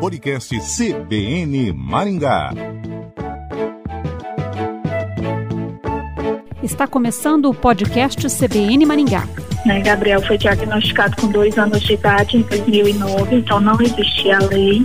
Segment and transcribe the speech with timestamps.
[0.00, 2.50] Podcast CBN Maringá.
[6.62, 9.26] Está começando o podcast CBN Maringá.
[9.64, 14.82] Né, Gabriel foi diagnosticado com dois anos de idade em 2009, então não existia lei,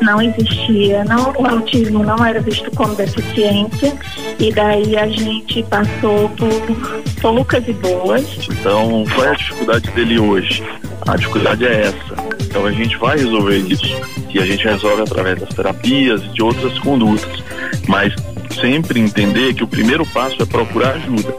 [0.00, 3.92] não existia, não, o autismo não era visto como deficiência,
[4.38, 8.48] e daí a gente passou por poucas e boas.
[8.48, 10.62] Então, qual é a dificuldade dele hoje?
[11.06, 12.41] A dificuldade é essa.
[12.52, 13.98] Então a gente vai resolver isso.
[14.28, 17.42] E a gente resolve através das terapias e de outras condutas.
[17.88, 18.14] Mas
[18.60, 21.34] sempre entender que o primeiro passo é procurar ajuda.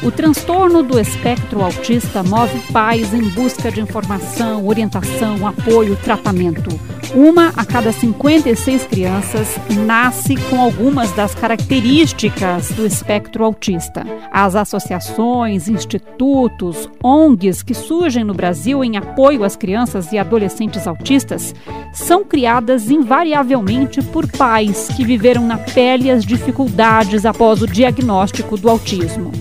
[0.00, 6.70] O transtorno do espectro autista move pais em busca de informação, orientação, apoio, tratamento.
[7.14, 14.06] Uma a cada 56 crianças nasce com algumas das características do espectro autista.
[14.30, 21.54] As associações, institutos, ONGs que surgem no Brasil em apoio às crianças e adolescentes autistas
[21.94, 28.68] são criadas invariavelmente por pais que viveram na pele as dificuldades após o diagnóstico do
[28.68, 29.32] autismo.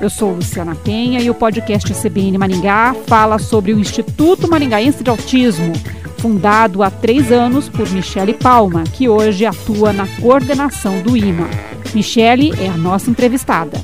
[0.00, 5.08] Eu sou Luciana Penha e o podcast CBN Maringá fala sobre o Instituto Maringaense de
[5.08, 5.72] Autismo,
[6.18, 11.48] fundado há três anos por Michele Palma, que hoje atua na coordenação do IMA.
[11.94, 13.78] Michele é a nossa entrevistada.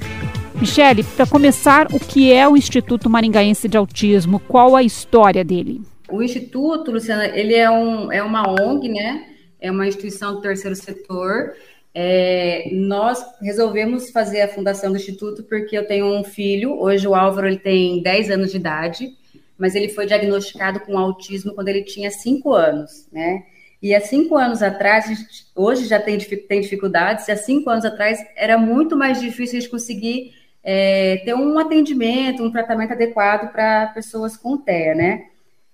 [0.55, 4.41] Michele, para começar, o que é o Instituto Maringaense de Autismo?
[4.41, 5.80] Qual a história dele?
[6.10, 9.27] O Instituto, Luciana, ele é, um, é uma ONG, né?
[9.60, 11.53] É uma instituição do terceiro setor
[11.94, 17.14] é, nós resolvemos fazer a fundação do Instituto porque eu tenho um filho, hoje o
[17.14, 19.14] Álvaro ele tem 10 anos de idade,
[19.58, 23.45] mas ele foi diagnosticado com autismo quando ele tinha 5 anos, né?
[23.83, 27.84] E há cinco anos atrás, gente, hoje já tem, tem dificuldades, e há cinco anos
[27.84, 33.89] atrás era muito mais difícil de conseguir é, ter um atendimento, um tratamento adequado para
[33.89, 35.25] pessoas com TEA, né?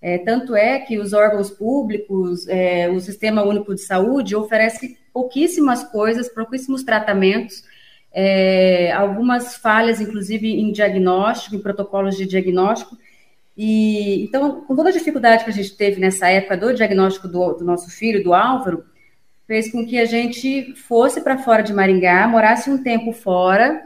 [0.00, 5.84] É, tanto é que os órgãos públicos, é, o Sistema Único de Saúde oferece pouquíssimas
[5.84, 7.62] coisas, pouquíssimos tratamentos,
[8.10, 12.96] é, algumas falhas, inclusive, em diagnóstico, em protocolos de diagnóstico.
[13.58, 17.54] E então, com toda a dificuldade que a gente teve nessa época do diagnóstico do,
[17.54, 18.84] do nosso filho, do Álvaro,
[19.48, 23.82] fez com que a gente fosse para fora de Maringá, morasse um tempo fora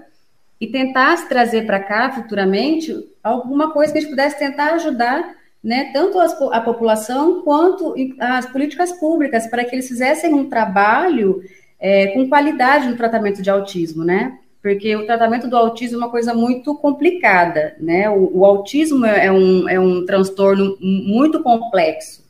[0.61, 2.95] e tentasse trazer para cá futuramente
[3.25, 8.47] alguma coisa que a gente pudesse tentar ajudar né, tanto as, a população quanto as
[8.47, 11.43] políticas públicas para que eles fizessem um trabalho
[11.79, 14.39] é, com qualidade no tratamento de autismo, né?
[14.63, 18.09] Porque o tratamento do autismo é uma coisa muito complicada, né?
[18.09, 22.23] O, o autismo é um, é um transtorno muito complexo.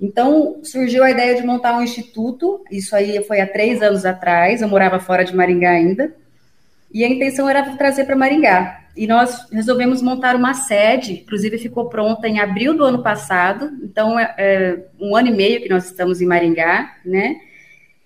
[0.00, 4.60] Então, surgiu a ideia de montar um instituto, isso aí foi há três anos atrás,
[4.60, 6.12] eu morava fora de Maringá ainda,
[6.92, 8.80] e a intenção era trazer para Maringá.
[8.96, 14.18] E nós resolvemos montar uma sede, inclusive ficou pronta em abril do ano passado, então
[14.18, 17.36] é, é um ano e meio que nós estamos em Maringá, né?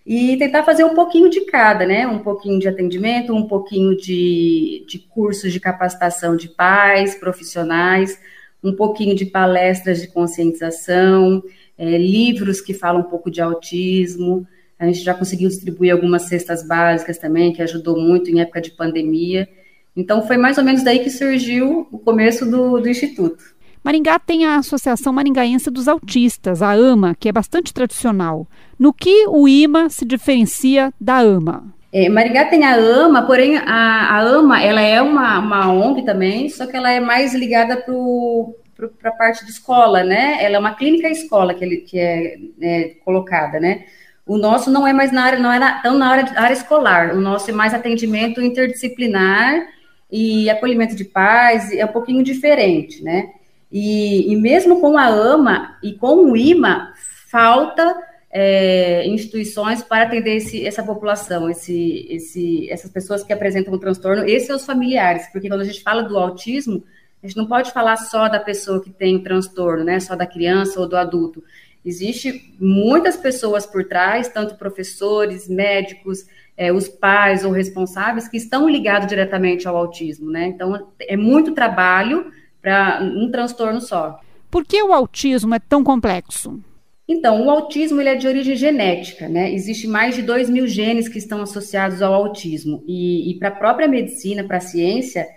[0.06, 2.06] E tentar fazer um pouquinho de cada, né?
[2.06, 8.16] Um pouquinho de atendimento, um pouquinho de, de cursos de capacitação de pais, profissionais,
[8.62, 11.42] um pouquinho de palestras de conscientização,
[11.76, 14.46] é, livros que falam um pouco de autismo.
[14.78, 18.70] A gente já conseguiu distribuir algumas cestas básicas também, que ajudou muito em época de
[18.70, 19.48] pandemia.
[19.96, 23.55] Então, foi mais ou menos daí que surgiu o começo do, do Instituto.
[23.86, 28.44] Maringá tem a Associação Maringaense dos Autistas, a AMA, que é bastante tradicional.
[28.76, 31.72] No que o IMA se diferencia da AMA?
[31.92, 36.48] É, Maringá tem a AMA, porém a, a AMA ela é uma, uma ONG também,
[36.48, 40.38] só que ela é mais ligada para a parte de escola, né?
[40.40, 43.84] Ela é uma clínica escola que, ele, que é, é colocada, né?
[44.26, 47.14] O nosso não é mais na área, não é na, tão na área, área escolar.
[47.14, 49.64] O nosso é mais atendimento interdisciplinar
[50.10, 53.35] e acolhimento de pais é um pouquinho diferente, né?
[53.70, 56.92] E, e mesmo com a AMA e com o IMA,
[57.28, 57.96] falta
[58.30, 64.28] é, instituições para atender esse, essa população, esse, esse, essas pessoas que apresentam um transtorno
[64.28, 66.84] e seus familiares, porque quando a gente fala do autismo,
[67.22, 69.98] a gente não pode falar só da pessoa que tem o transtorno, né?
[69.98, 71.42] Só da criança ou do adulto.
[71.84, 76.26] Existe muitas pessoas por trás, tanto professores, médicos,
[76.56, 80.46] é, os pais ou responsáveis que estão ligados diretamente ao autismo, né?
[80.46, 82.30] Então, é muito trabalho
[82.66, 84.18] para um transtorno só.
[84.50, 86.60] Por que o autismo é tão complexo?
[87.08, 89.52] Então, o autismo ele é de origem genética, né?
[89.52, 92.82] Existe mais de 2 mil genes que estão associados ao autismo.
[92.84, 95.28] E, e para a própria medicina, para a ciência,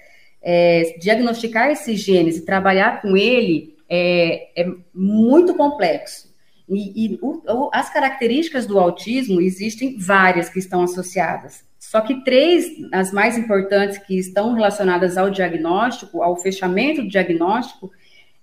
[0.41, 6.28] é, diagnosticar esses genes e trabalhar com ele é, é muito complexo.
[6.69, 11.63] E, e o, o, as características do autismo existem várias que estão associadas.
[11.79, 17.89] Só que três, as mais importantes que estão relacionadas ao diagnóstico, ao fechamento do diagnóstico,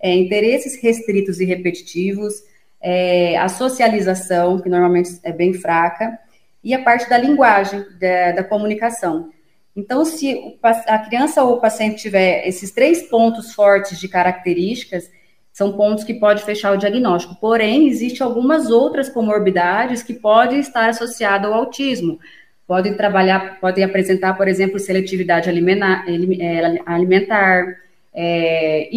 [0.00, 2.34] é interesses restritos e repetitivos,
[2.80, 6.18] é, a socialização, que normalmente é bem fraca,
[6.62, 9.30] e a parte da linguagem, da, da comunicação.
[9.76, 15.10] Então, se a criança ou o paciente tiver esses três pontos fortes de características,
[15.56, 17.34] são pontos que pode fechar o diagnóstico.
[17.40, 22.20] Porém, existem algumas outras comorbidades que podem estar associadas ao autismo.
[22.66, 27.74] Podem trabalhar, podem apresentar, por exemplo, seletividade alimentar, é, alimentar
[28.14, 28.90] é,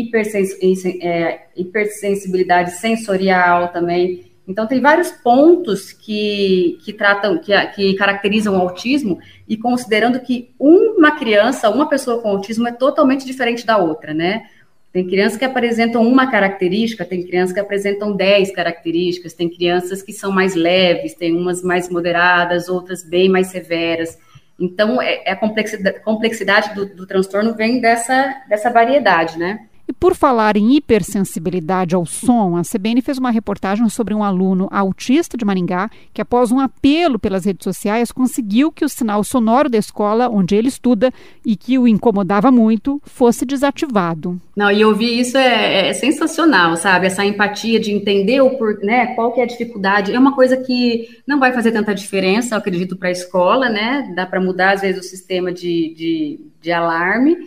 [1.56, 4.26] hipersensibilidade sensorial também.
[4.46, 9.18] Então, tem vários pontos que, que tratam, que, que caracterizam o autismo,
[9.48, 14.44] e considerando que uma criança, uma pessoa com autismo é totalmente diferente da outra, né?
[14.92, 20.12] Tem crianças que apresentam uma característica, tem crianças que apresentam dez características, tem crianças que
[20.12, 24.18] são mais leves, tem umas mais moderadas, outras bem mais severas.
[24.60, 29.69] Então, é, é a complexidade, complexidade do, do transtorno vem dessa, dessa variedade, né?
[29.90, 34.68] E por falar em hipersensibilidade ao som, a CBN fez uma reportagem sobre um aluno
[34.72, 39.68] autista de Maringá que, após um apelo pelas redes sociais, conseguiu que o sinal sonoro
[39.68, 41.12] da escola onde ele estuda
[41.44, 44.40] e que o incomodava muito fosse desativado.
[44.56, 47.08] Não, e ouvir isso é, é sensacional, sabe?
[47.08, 50.14] Essa empatia de entender o por, né, qual que é a dificuldade.
[50.14, 54.14] É uma coisa que não vai fazer tanta diferença, eu acredito, para a escola, né?
[54.16, 57.38] Dá para mudar, às vezes, o sistema de, de, de alarme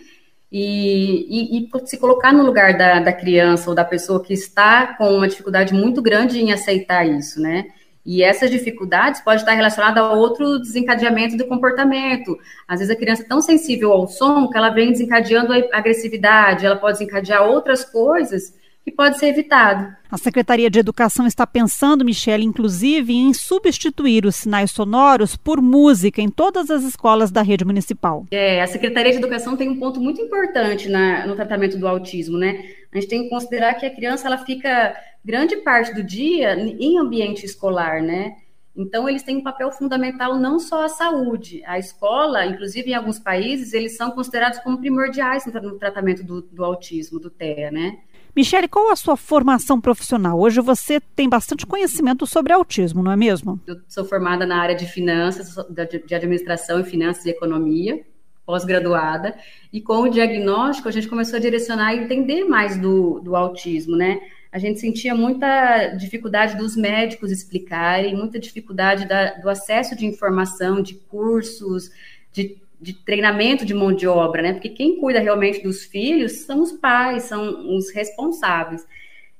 [0.55, 4.95] e, e, e, se colocar no lugar da, da criança ou da pessoa que está
[4.95, 7.65] com uma dificuldade muito grande em aceitar isso, né?
[8.05, 12.37] E essas dificuldades podem estar relacionadas a outro desencadeamento do comportamento.
[12.67, 16.67] Às vezes a criança é tão sensível ao som que ela vem desencadeando a agressividade,
[16.67, 19.95] ela pode desencadear outras coisas que pode ser evitado.
[20.11, 26.21] A Secretaria de Educação está pensando, Michele, inclusive, em substituir os sinais sonoros por música
[26.21, 28.25] em todas as escolas da rede municipal.
[28.29, 32.37] É, a Secretaria de Educação tem um ponto muito importante na, no tratamento do autismo,
[32.37, 32.65] né?
[32.91, 36.99] A gente tem que considerar que a criança ela fica grande parte do dia em
[36.99, 38.35] ambiente escolar, né?
[38.75, 41.61] Então, eles têm um papel fundamental não só a saúde.
[41.65, 46.65] A escola, inclusive em alguns países, eles são considerados como primordiais no, tratamento do, do
[46.65, 47.99] autismo, do TEA, né?
[48.35, 50.39] Michele, qual a sua formação profissional?
[50.39, 53.59] Hoje você tem bastante conhecimento sobre autismo, não é mesmo?
[53.67, 58.03] Eu sou formada na área de finanças, de administração e finanças e economia,
[58.43, 59.35] pós-graduada,
[59.71, 63.95] e com o diagnóstico a gente começou a direcionar e entender mais do, do autismo,
[63.95, 64.19] né?
[64.51, 70.81] A gente sentia muita dificuldade dos médicos explicarem, muita dificuldade da, do acesso de informação,
[70.81, 71.91] de cursos,
[72.31, 74.53] de de treinamento de mão de obra, né?
[74.53, 78.85] Porque quem cuida realmente dos filhos são os pais, são os responsáveis.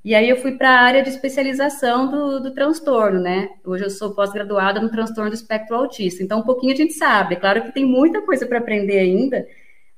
[0.03, 3.49] E aí eu fui para a área de especialização do, do transtorno, né?
[3.65, 6.23] Hoje eu sou pós-graduada no transtorno do espectro autista.
[6.23, 7.35] Então, um pouquinho a gente sabe.
[7.35, 9.45] É claro que tem muita coisa para aprender ainda,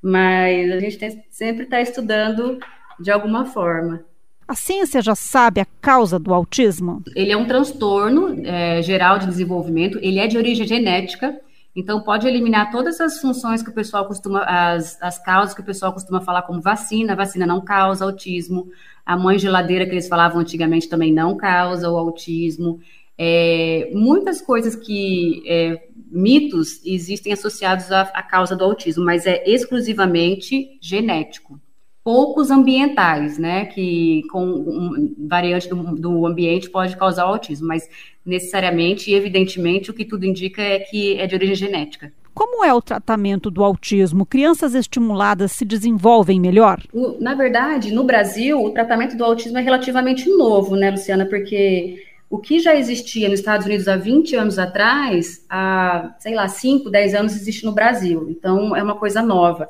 [0.01, 2.59] mas a gente tem, sempre está estudando
[2.99, 4.03] de alguma forma.
[4.47, 7.03] A ciência já sabe a causa do autismo?
[7.15, 11.35] Ele é um transtorno é, geral de desenvolvimento, ele é de origem genética,
[11.75, 15.63] então, pode eliminar todas as funções que o pessoal costuma, as, as causas que o
[15.63, 17.15] pessoal costuma falar como vacina.
[17.15, 18.69] Vacina não causa autismo.
[19.05, 22.79] A mãe geladeira que eles falavam antigamente também não causa o autismo.
[23.17, 29.43] É, muitas coisas que, é, mitos existem associados à, à causa do autismo, mas é
[29.45, 31.59] exclusivamente genético
[32.05, 37.89] poucos ambientais, né, que com um, variante do, do, ambiente pode causar autismo, mas
[38.23, 42.13] necessariamente e evidentemente o que tudo indica é que é de origem genética.
[42.31, 44.23] Como é o tratamento do autismo?
[44.23, 46.79] Crianças estimuladas se desenvolvem melhor?
[47.19, 51.25] Na verdade, no Brasil, o tratamento do autismo é relativamente novo, né, Luciana?
[51.25, 56.47] Porque o que já existia nos Estados Unidos há 20 anos atrás, há, sei lá,
[56.47, 58.27] 5, 10 anos existe no Brasil.
[58.29, 59.67] Então, é uma coisa nova.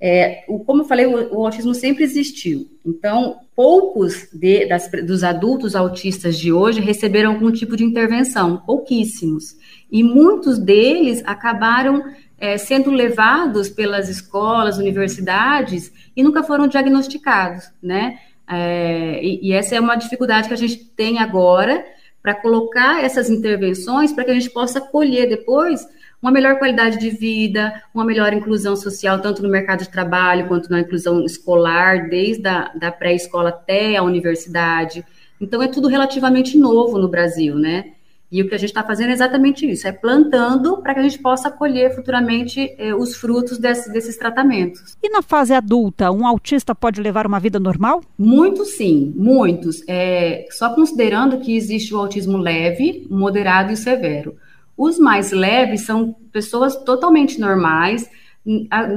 [0.00, 2.66] É, o, como eu falei, o, o, autismo sempre existiu.
[2.86, 9.56] Então, poucos de, das, dos adultos autistas de hoje receberam algum tipo de intervenção, pouquíssimos.
[9.92, 12.02] E muitos deles acabaram
[12.38, 18.18] é, sendo levados pelas escolas, universidades e nunca foram diagnosticados, né?
[18.48, 21.84] É, e, e essa é uma dificuldade que a gente tem agora
[22.22, 25.86] para colocar essas intervenções para que a gente possa colher depois
[26.22, 30.70] uma melhor qualidade de vida, uma melhor inclusão social, tanto no mercado de trabalho quanto
[30.70, 35.04] na inclusão escolar, desde a da pré-escola até a universidade.
[35.40, 37.92] Então, é tudo relativamente novo no Brasil, né?
[38.32, 41.02] E o que a gente está fazendo é exatamente isso, é plantando para que a
[41.02, 44.96] gente possa colher futuramente eh, os frutos desse, desses tratamentos.
[45.02, 48.02] E na fase adulta, um autista pode levar uma vida normal?
[48.16, 49.82] Muitos sim, muitos.
[49.88, 54.36] É, só considerando que existe o autismo leve, moderado e severo.
[54.82, 58.08] Os mais leves são pessoas totalmente normais,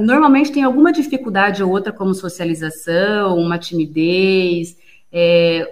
[0.00, 4.78] normalmente tem alguma dificuldade ou outra, como socialização, uma timidez,
[5.12, 5.68] é,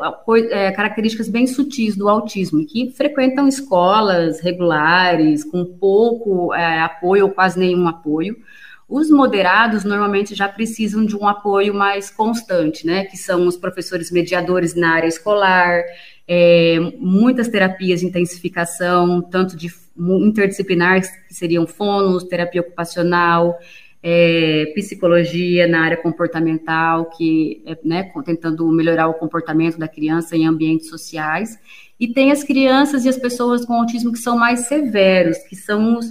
[0.51, 7.31] é, características bem sutis do autismo, que frequentam escolas regulares, com pouco é, apoio ou
[7.31, 8.37] quase nenhum apoio.
[8.87, 13.07] Os moderados normalmente já precisam de um apoio mais constante, né?
[13.07, 15.83] Que são os professores mediadores na área escolar,
[16.29, 23.59] é, muitas terapias de intensificação, tanto de interdisciplinar, que seriam fonos, terapia ocupacional,
[24.03, 30.47] é, psicologia na área comportamental, que é né, tentando melhorar o comportamento da criança em
[30.47, 31.59] ambientes sociais,
[32.01, 35.99] e tem as crianças e as pessoas com autismo que são mais severos, que são
[35.99, 36.07] os,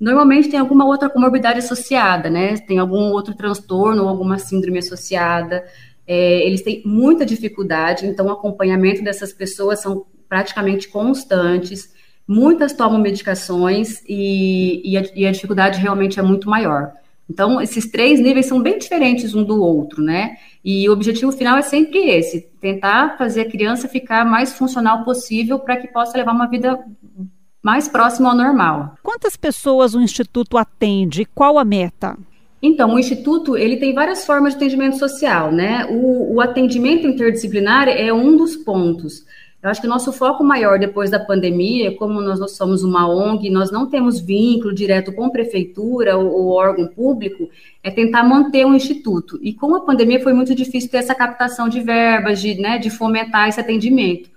[0.00, 2.56] normalmente tem alguma outra comorbidade associada, né?
[2.56, 5.62] Tem algum outro transtorno, alguma síndrome associada.
[6.06, 11.93] É, eles têm muita dificuldade, então o acompanhamento dessas pessoas são praticamente constantes.
[12.26, 16.92] Muitas tomam medicações e, e, a, e a dificuldade realmente é muito maior.
[17.28, 20.36] Então, esses três níveis são bem diferentes um do outro, né?
[20.64, 25.58] E o objetivo final é sempre esse: tentar fazer a criança ficar mais funcional possível
[25.58, 26.78] para que possa levar uma vida
[27.62, 28.94] mais próxima ao normal.
[29.02, 31.24] Quantas pessoas o Instituto atende?
[31.34, 32.16] Qual a meta?
[32.60, 35.86] Então, o Instituto ele tem várias formas de atendimento social, né?
[35.90, 39.24] O, o atendimento interdisciplinar é um dos pontos.
[39.64, 43.48] Eu acho que o nosso foco maior depois da pandemia, como nós, somos uma ONG,
[43.48, 47.48] nós não temos vínculo direto com prefeitura ou, ou órgão público,
[47.82, 49.38] é tentar manter o instituto.
[49.40, 52.90] E com a pandemia foi muito difícil ter essa captação de verbas, de, né, de
[52.90, 54.28] fomentar esse atendimento.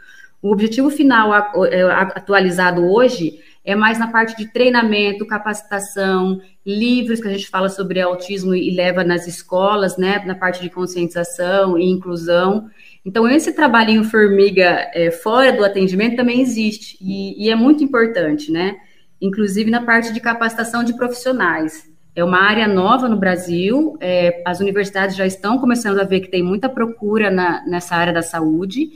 [0.41, 7.27] O objetivo final é, atualizado hoje é mais na parte de treinamento, capacitação, livros que
[7.27, 11.83] a gente fala sobre autismo e leva nas escolas, né, na parte de conscientização e
[11.83, 12.69] inclusão.
[13.07, 18.51] Então, esse trabalhinho formiga é, fora do atendimento também existe e, e, é muito importante,
[18.51, 18.75] né?
[19.21, 21.89] Inclusive na parte de capacitação de profissionais.
[22.13, 26.27] É uma área nova no Brasil, é, as universidades já estão começando a ver que
[26.29, 28.89] tem muita procura na, nessa área da saúde,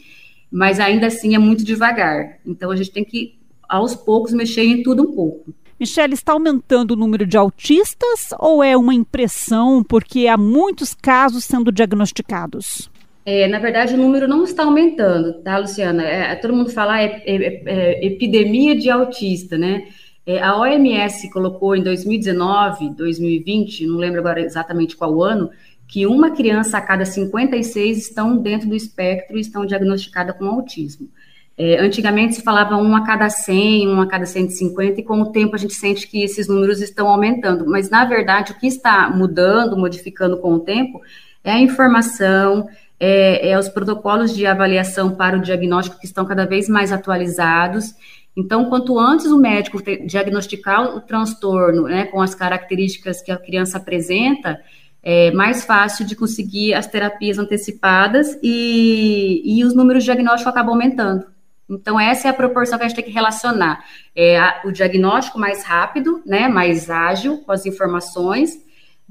[0.52, 2.38] mas ainda assim é muito devagar.
[2.46, 3.40] Então, a gente tem que,
[3.70, 5.54] aos poucos, mexer em tudo um pouco.
[5.80, 11.46] Michelle, está aumentando o número de autistas ou é uma impressão porque há muitos casos
[11.46, 12.92] sendo diagnosticados?
[13.26, 16.04] É, na verdade, o número não está aumentando, tá, Luciana?
[16.04, 19.88] É, todo mundo fala ah, é, é, é, epidemia de autista, né?
[20.26, 25.50] É, a OMS colocou em 2019, 2020, não lembro agora exatamente qual ano,
[25.88, 31.10] que uma criança a cada 56 estão dentro do espectro e estão diagnosticadas com autismo.
[31.58, 35.32] É, antigamente se falava um a cada 100, um a cada 150, e com o
[35.32, 37.68] tempo a gente sente que esses números estão aumentando.
[37.68, 41.02] Mas, na verdade, o que está mudando, modificando com o tempo,
[41.44, 42.68] é a informação,
[43.04, 47.96] é, é, os protocolos de avaliação para o diagnóstico que estão cada vez mais atualizados.
[48.38, 53.80] Então, quanto antes o médico diagnosticar o transtorno, né, com as características que a criança
[53.80, 54.62] apresenta,
[55.02, 60.74] é mais fácil de conseguir as terapias antecipadas e, e os números de diagnóstico acabam
[60.74, 61.26] aumentando.
[61.68, 63.84] Então, essa é a proporção que a gente tem que relacionar.
[64.16, 68.60] É a, o diagnóstico mais rápido, né, mais ágil, com as informações,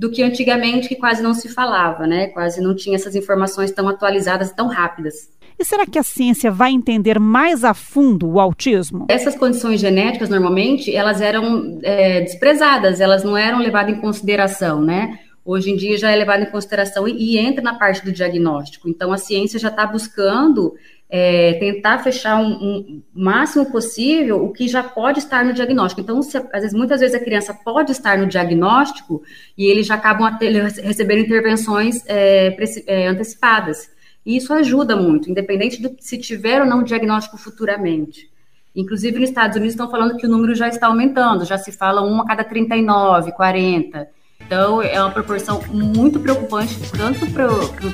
[0.01, 2.29] do que antigamente, que quase não se falava, né?
[2.29, 5.29] Quase não tinha essas informações tão atualizadas, tão rápidas.
[5.59, 9.05] E será que a ciência vai entender mais a fundo o autismo?
[9.11, 15.19] Essas condições genéticas, normalmente, elas eram é, desprezadas, elas não eram levadas em consideração, né?
[15.45, 18.89] Hoje em dia já é levado em consideração e, e entra na parte do diagnóstico.
[18.89, 20.73] Então, a ciência já está buscando
[21.11, 26.01] é, tentar fechar um, um, máximo possível o que já pode estar no diagnóstico.
[26.01, 29.21] Então, se, às vezes, muitas vezes a criança pode estar no diagnóstico
[29.59, 33.91] e eles já acabam recebendo intervenções é, é, antecipadas.
[34.25, 38.31] E isso ajuda muito, independente de se tiver ou não diagnóstico futuramente.
[38.77, 42.03] Inclusive, nos Estados Unidos estão falando que o número já está aumentando, já se fala
[42.03, 44.09] um a cada 39, 40.
[44.47, 47.47] Então, é uma proporção muito preocupante, tanto para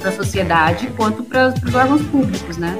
[0.08, 2.76] a sociedade quanto para os órgãos públicos, né?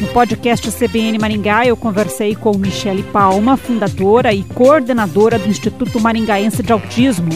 [0.00, 6.62] No podcast CBN Maringá, eu conversei com Michele Palma, fundadora e coordenadora do Instituto Maringaense
[6.62, 7.30] de Autismo.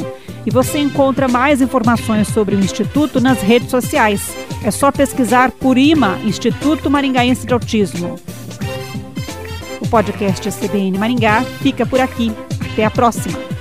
[0.46, 4.34] E você encontra mais informações sobre o Instituto nas redes sociais.
[4.64, 8.18] É só pesquisar por IMA, Instituto Maringaense de Autismo.
[9.82, 12.32] O podcast CBN Maringá fica por aqui.
[12.72, 13.53] Até a próxima!